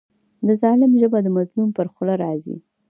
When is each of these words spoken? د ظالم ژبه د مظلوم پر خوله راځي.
د 0.47 0.49
ظالم 0.61 0.91
ژبه 1.01 1.19
د 1.23 1.27
مظلوم 1.37 1.69
پر 1.77 1.87
خوله 1.93 2.15
راځي. 2.23 2.57